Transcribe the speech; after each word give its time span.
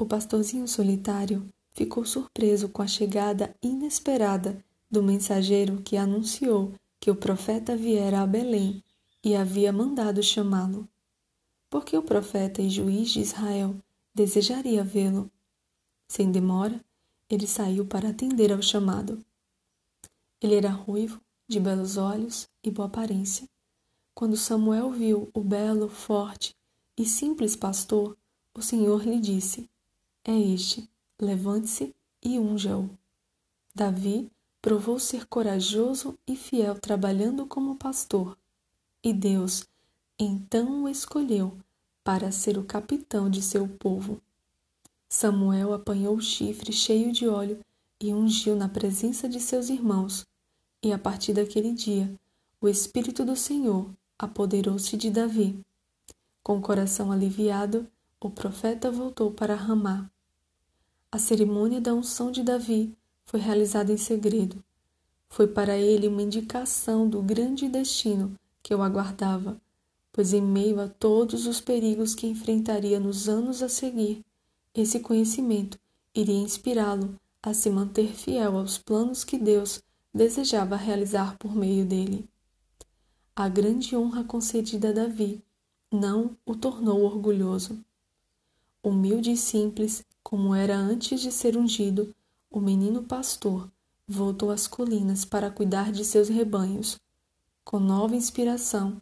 O 0.00 0.06
pastorzinho 0.06 0.66
solitário 0.66 1.46
ficou 1.72 2.06
surpreso 2.06 2.70
com 2.70 2.80
a 2.80 2.86
chegada 2.86 3.54
inesperada 3.62 4.64
do 4.90 5.02
mensageiro 5.02 5.82
que 5.82 5.94
anunciou 5.94 6.72
que 6.98 7.10
o 7.10 7.14
profeta 7.14 7.76
viera 7.76 8.22
a 8.22 8.26
Belém 8.26 8.82
e 9.22 9.36
havia 9.36 9.70
mandado 9.70 10.22
chamá-lo. 10.22 10.88
Porque 11.68 11.94
o 11.98 12.02
profeta 12.02 12.62
e 12.62 12.70
juiz 12.70 13.10
de 13.10 13.20
Israel 13.20 13.76
desejaria 14.14 14.82
vê-lo. 14.82 15.30
Sem 16.08 16.32
demora, 16.32 16.82
ele 17.28 17.46
saiu 17.46 17.84
para 17.84 18.08
atender 18.08 18.50
ao 18.54 18.62
chamado. 18.62 19.22
Ele 20.40 20.54
era 20.54 20.70
ruivo, 20.70 21.20
de 21.46 21.60
belos 21.60 21.98
olhos 21.98 22.48
e 22.64 22.70
boa 22.70 22.88
aparência. 22.88 23.46
Quando 24.14 24.34
Samuel 24.34 24.92
viu 24.92 25.28
o 25.34 25.42
belo, 25.42 25.90
forte 25.90 26.56
e 26.96 27.04
simples 27.04 27.54
pastor, 27.54 28.16
o 28.54 28.62
Senhor 28.62 29.04
lhe 29.04 29.20
disse: 29.20 29.68
É 30.24 30.38
este, 30.38 30.88
levante-se 31.20 31.94
e 32.22 32.38
unja-o. 32.38 32.90
Davi 33.74 34.30
provou 34.60 34.98
ser 34.98 35.26
corajoso 35.26 36.18
e 36.26 36.36
fiel 36.36 36.78
trabalhando 36.78 37.46
como 37.46 37.76
pastor, 37.76 38.36
e 39.02 39.12
Deus 39.12 39.66
então 40.18 40.84
o 40.84 40.88
escolheu 40.88 41.56
para 42.04 42.30
ser 42.30 42.58
o 42.58 42.64
capitão 42.64 43.30
de 43.30 43.40
seu 43.40 43.66
povo. 43.66 44.20
Samuel 45.08 45.72
apanhou 45.72 46.14
o 46.14 46.20
chifre 46.20 46.72
cheio 46.72 47.10
de 47.10 47.26
óleo 47.26 47.58
e 47.98 48.12
ungiu 48.12 48.54
na 48.54 48.68
presença 48.68 49.26
de 49.26 49.40
seus 49.40 49.70
irmãos, 49.70 50.26
e 50.82 50.92
a 50.92 50.98
partir 50.98 51.32
daquele 51.32 51.72
dia, 51.72 52.14
o 52.60 52.68
Espírito 52.68 53.24
do 53.24 53.34
Senhor 53.34 53.90
apoderou-se 54.18 54.94
de 54.96 55.10
Davi. 55.10 55.58
Com 56.42 56.58
o 56.58 56.62
coração 56.62 57.10
aliviado, 57.10 57.86
o 58.22 58.28
profeta 58.28 58.90
voltou 58.90 59.30
para 59.30 59.54
Ramá. 59.54 60.10
A 61.10 61.18
cerimônia 61.18 61.80
da 61.80 61.94
unção 61.94 62.30
de 62.30 62.42
Davi 62.42 62.94
foi 63.24 63.40
realizada 63.40 63.90
em 63.90 63.96
segredo. 63.96 64.62
Foi 65.28 65.46
para 65.46 65.78
ele 65.78 66.06
uma 66.06 66.20
indicação 66.22 67.08
do 67.08 67.22
grande 67.22 67.66
destino 67.66 68.36
que 68.62 68.74
o 68.74 68.82
aguardava, 68.82 69.58
pois 70.12 70.34
em 70.34 70.42
meio 70.42 70.80
a 70.80 70.88
todos 70.88 71.46
os 71.46 71.62
perigos 71.62 72.14
que 72.14 72.26
enfrentaria 72.26 73.00
nos 73.00 73.26
anos 73.26 73.62
a 73.62 73.68
seguir, 73.70 74.22
esse 74.74 75.00
conhecimento 75.00 75.78
iria 76.14 76.38
inspirá-lo 76.38 77.18
a 77.42 77.54
se 77.54 77.70
manter 77.70 78.14
fiel 78.14 78.58
aos 78.58 78.76
planos 78.76 79.24
que 79.24 79.38
Deus 79.38 79.82
desejava 80.12 80.76
realizar 80.76 81.38
por 81.38 81.54
meio 81.56 81.86
dele. 81.86 82.28
A 83.34 83.48
grande 83.48 83.96
honra 83.96 84.22
concedida 84.24 84.90
a 84.90 84.92
Davi 84.92 85.42
não 85.90 86.36
o 86.44 86.54
tornou 86.54 87.02
orgulhoso. 87.02 87.82
Humilde 88.82 89.32
e 89.32 89.36
simples, 89.36 90.02
como 90.22 90.54
era 90.54 90.74
antes 90.74 91.20
de 91.20 91.30
ser 91.30 91.54
ungido, 91.54 92.14
o 92.50 92.60
menino 92.60 93.02
pastor 93.02 93.70
voltou 94.08 94.50
às 94.50 94.66
colinas 94.66 95.22
para 95.22 95.50
cuidar 95.50 95.92
de 95.92 96.02
seus 96.02 96.30
rebanhos. 96.30 96.98
Com 97.62 97.78
nova 97.78 98.16
inspiração, 98.16 99.00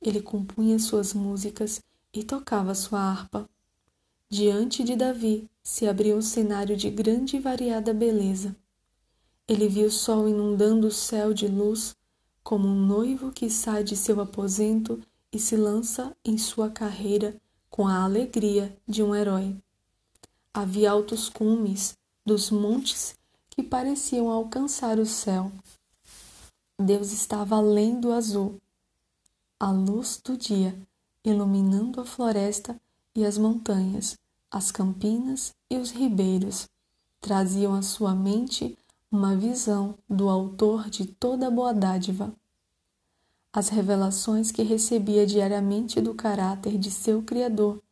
ele 0.00 0.22
compunha 0.22 0.78
suas 0.78 1.12
músicas 1.12 1.82
e 2.12 2.22
tocava 2.22 2.72
sua 2.72 3.00
harpa. 3.00 3.50
Diante 4.30 4.84
de 4.84 4.94
Davi 4.94 5.50
se 5.60 5.88
abria 5.88 6.14
um 6.14 6.22
cenário 6.22 6.76
de 6.76 6.88
grande 6.88 7.36
e 7.36 7.40
variada 7.40 7.92
beleza. 7.92 8.54
Ele 9.48 9.68
viu 9.68 9.88
o 9.88 9.90
sol 9.90 10.28
inundando 10.28 10.86
o 10.86 10.92
céu 10.92 11.34
de 11.34 11.48
luz, 11.48 11.96
como 12.44 12.68
um 12.68 12.86
noivo 12.86 13.32
que 13.32 13.50
sai 13.50 13.82
de 13.82 13.96
seu 13.96 14.20
aposento 14.20 15.00
e 15.32 15.38
se 15.40 15.56
lança 15.56 16.16
em 16.24 16.38
sua 16.38 16.70
carreira 16.70 17.36
com 17.76 17.86
a 17.86 18.04
alegria 18.04 18.74
de 18.88 19.02
um 19.02 19.14
herói. 19.14 19.54
Havia 20.54 20.92
altos 20.92 21.28
cumes 21.28 21.94
dos 22.24 22.50
montes 22.50 23.14
que 23.50 23.62
pareciam 23.62 24.30
alcançar 24.30 24.98
o 24.98 25.04
céu. 25.04 25.52
Deus 26.80 27.12
estava 27.12 27.56
além 27.56 28.00
do 28.00 28.12
azul. 28.12 28.58
A 29.60 29.70
luz 29.70 30.18
do 30.24 30.38
dia 30.38 30.74
iluminando 31.22 32.00
a 32.00 32.06
floresta 32.06 32.80
e 33.14 33.26
as 33.26 33.36
montanhas, 33.36 34.16
as 34.50 34.70
campinas 34.70 35.54
e 35.70 35.76
os 35.76 35.90
ribeiros, 35.90 36.66
traziam 37.20 37.74
à 37.74 37.82
sua 37.82 38.14
mente 38.14 38.78
uma 39.12 39.36
visão 39.36 39.98
do 40.08 40.30
autor 40.30 40.88
de 40.88 41.04
toda 41.04 41.50
boa 41.50 41.74
dádiva. 41.74 42.32
As 43.52 43.68
revelações 43.68 44.50
que 44.50 44.62
recebia 44.62 45.26
diariamente 45.26 46.00
do 46.00 46.14
caráter 46.14 46.76
de 46.78 46.90
seu 46.90 47.22
Criador 47.22 47.82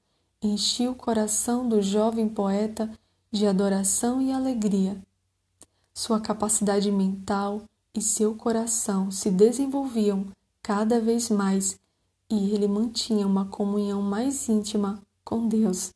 enchiam 0.43 0.93
o 0.93 0.97
coração 0.97 1.69
do 1.69 1.81
jovem 1.81 2.29
poeta 2.29 2.91
de 3.33 3.47
adoração 3.47 4.21
e 4.21 4.31
alegria. 4.31 5.01
Sua 5.93 6.21
capacidade 6.21 6.91
mental 6.93 7.63
e 7.95 8.03
seu 8.03 8.35
coração 8.35 9.11
se 9.11 9.31
desenvolviam 9.31 10.27
cada 10.63 11.01
vez 11.01 11.31
mais 11.31 11.79
e 12.31 12.55
ele 12.55 12.67
mantinha 12.67 13.27
uma 13.27 13.45
comunhão 13.45 14.03
mais 14.03 14.49
íntima 14.49 15.03
com 15.25 15.47
Deus. 15.47 15.93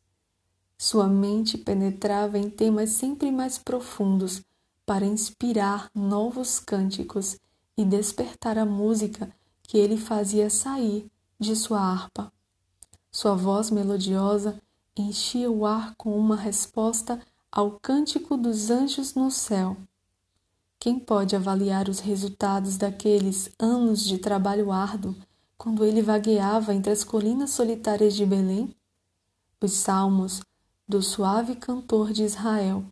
Sua 0.77 1.07
mente 1.07 1.57
penetrava 1.57 2.37
em 2.37 2.49
temas 2.49 2.91
sempre 2.91 3.31
mais 3.31 3.57
profundos 3.57 4.41
para 4.85 5.05
inspirar 5.05 5.89
novos 5.93 6.59
cânticos 6.59 7.37
e 7.77 7.83
despertar 7.83 8.57
a 8.57 8.65
música 8.65 9.29
que 9.69 9.77
ele 9.77 9.97
fazia 9.97 10.49
sair 10.49 11.05
de 11.39 11.55
sua 11.55 11.79
harpa. 11.79 12.33
Sua 13.11 13.35
voz 13.35 13.69
melodiosa 13.69 14.59
enchia 14.97 15.51
o 15.51 15.63
ar 15.63 15.93
com 15.95 16.17
uma 16.17 16.35
resposta 16.35 17.21
ao 17.51 17.79
cântico 17.79 18.35
dos 18.35 18.71
anjos 18.71 19.13
no 19.13 19.29
céu. 19.29 19.77
Quem 20.79 20.97
pode 20.97 21.35
avaliar 21.35 21.87
os 21.87 21.99
resultados 21.99 22.77
daqueles 22.77 23.51
anos 23.59 24.03
de 24.03 24.17
trabalho 24.17 24.71
árduo 24.71 25.15
quando 25.55 25.85
ele 25.85 26.01
vagueava 26.01 26.73
entre 26.73 26.91
as 26.91 27.03
colinas 27.03 27.51
solitárias 27.51 28.15
de 28.15 28.25
Belém? 28.25 28.73
Os 29.61 29.73
salmos 29.73 30.41
do 30.87 30.99
suave 30.99 31.55
cantor 31.55 32.11
de 32.11 32.23
Israel 32.23 32.83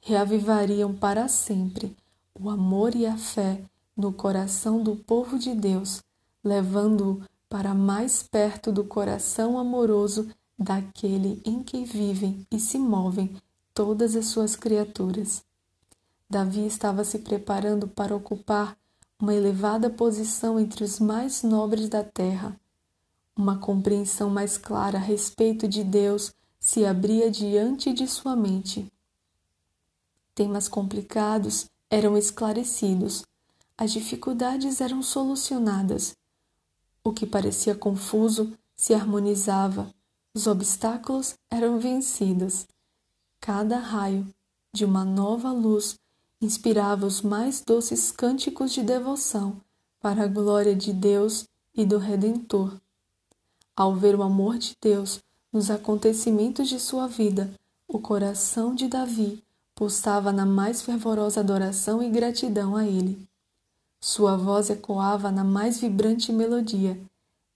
reavivariam 0.00 0.92
para 0.92 1.28
sempre 1.28 1.96
o 2.34 2.50
amor 2.50 2.96
e 2.96 3.06
a 3.06 3.16
fé 3.16 3.62
no 3.96 4.12
coração 4.12 4.82
do 4.82 4.96
povo 4.96 5.38
de 5.38 5.54
Deus, 5.54 6.02
levando-o 6.44 7.22
para 7.48 7.74
mais 7.74 8.22
perto 8.22 8.70
do 8.70 8.84
coração 8.84 9.58
amoroso 9.58 10.28
daquele 10.58 11.40
em 11.44 11.62
que 11.62 11.84
vivem 11.84 12.46
e 12.50 12.60
se 12.60 12.78
movem 12.78 13.36
todas 13.72 14.14
as 14.14 14.26
suas 14.26 14.54
criaturas. 14.54 15.42
Davi 16.28 16.66
estava 16.66 17.04
se 17.04 17.18
preparando 17.20 17.88
para 17.88 18.14
ocupar 18.14 18.76
uma 19.20 19.34
elevada 19.34 19.88
posição 19.88 20.58
entre 20.58 20.84
os 20.84 20.98
mais 20.98 21.42
nobres 21.42 21.88
da 21.88 22.02
terra. 22.04 22.58
Uma 23.36 23.58
compreensão 23.58 24.30
mais 24.30 24.56
clara 24.58 24.98
a 24.98 25.00
respeito 25.00 25.66
de 25.66 25.82
Deus 25.82 26.32
se 26.60 26.84
abria 26.84 27.30
diante 27.30 27.92
de 27.92 28.06
sua 28.06 28.34
mente. 28.36 28.90
Temas 30.34 30.66
complicados 30.66 31.66
eram 31.90 32.16
esclarecidos, 32.16 33.24
as 33.76 33.92
dificuldades 33.92 34.80
eram 34.80 35.02
solucionadas. 35.02 36.16
O 37.04 37.12
que 37.12 37.26
parecia 37.26 37.74
confuso 37.74 38.52
se 38.74 38.94
harmonizava, 38.94 39.92
os 40.34 40.46
obstáculos 40.46 41.34
eram 41.50 41.78
vencidos. 41.78 42.66
Cada 43.38 43.78
raio 43.78 44.26
de 44.72 44.86
uma 44.86 45.04
nova 45.04 45.52
luz 45.52 45.98
inspirava 46.40 47.04
os 47.04 47.20
mais 47.20 47.60
doces 47.60 48.10
cânticos 48.10 48.72
de 48.72 48.82
devoção 48.82 49.60
para 50.00 50.24
a 50.24 50.26
glória 50.26 50.74
de 50.74 50.94
Deus 50.94 51.46
e 51.74 51.84
do 51.84 51.98
Redentor. 51.98 52.80
Ao 53.76 53.94
ver 53.94 54.14
o 54.16 54.22
amor 54.22 54.56
de 54.56 54.74
Deus 54.80 55.20
nos 55.52 55.70
acontecimentos 55.70 56.68
de 56.68 56.80
sua 56.80 57.06
vida, 57.06 57.52
o 57.86 57.98
coração 57.98 58.74
de 58.74 58.88
Davi 58.88 59.42
pulsava 59.74 60.32
na 60.32 60.46
mais 60.46 60.80
fervorosa 60.80 61.40
adoração 61.40 62.02
e 62.02 62.08
gratidão 62.08 62.74
a 62.74 62.86
ele. 62.86 63.28
Sua 64.06 64.36
voz 64.36 64.68
ecoava 64.68 65.32
na 65.32 65.42
mais 65.42 65.80
vibrante 65.80 66.30
melodia, 66.30 67.00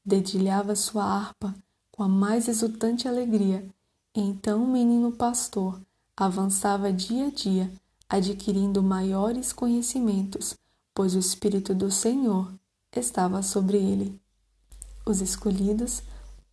dedilhava 0.03 0.75
sua 0.75 1.05
harpa 1.05 1.55
com 1.93 2.03
a 2.03 2.09
mais 2.09 2.49
exultante 2.49 3.07
alegria. 3.07 3.69
Então 4.15 4.65
o 4.65 4.67
menino 4.67 5.13
pastor 5.13 5.79
avançava 6.17 6.91
dia 6.91 7.27
a 7.27 7.31
dia, 7.31 7.71
adquirindo 8.09 8.83
maiores 8.83 9.53
conhecimentos, 9.53 10.57
pois 10.95 11.15
o 11.15 11.19
Espírito 11.19 11.75
do 11.75 11.91
Senhor 11.91 12.51
estava 12.97 13.43
sobre 13.43 13.77
ele. 13.77 14.19
Os 15.05 15.21
Escolhidos, 15.21 16.03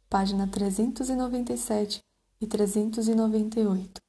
página 0.10 0.46
397 0.46 2.04
e 2.42 2.46
398. 2.46 4.05